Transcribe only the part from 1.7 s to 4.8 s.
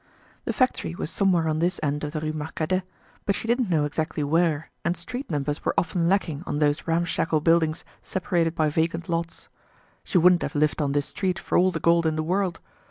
end of the Rue Marcadet, but she didn't know exactly where